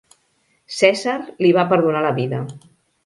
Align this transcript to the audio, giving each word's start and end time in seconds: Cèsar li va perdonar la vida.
Cèsar 0.77 1.15
li 1.45 1.53
va 1.59 1.67
perdonar 1.75 2.03
la 2.07 2.15
vida. 2.21 2.41